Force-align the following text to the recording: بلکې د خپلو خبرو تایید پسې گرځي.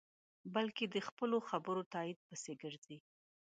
بلکې 0.53 0.83
د 0.87 0.95
خپلو 1.07 1.37
خبرو 1.49 1.81
تایید 1.93 2.19
پسې 2.27 2.51
گرځي. 2.61 2.97